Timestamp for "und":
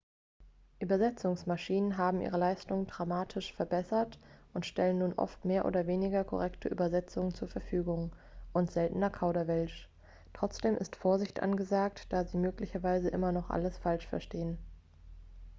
4.51-4.65, 8.51-8.71